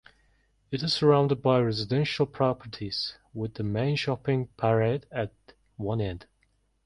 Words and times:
It 0.71 0.81
is 0.81 0.93
surrounded 0.95 1.43
by 1.43 1.59
residential 1.59 2.25
properties, 2.25 3.19
with 3.35 3.53
the 3.53 3.61
main 3.63 3.95
shopping 3.95 4.47
parade 4.57 5.05
at 5.11 5.35
one 5.77 6.01
end. 6.01 6.25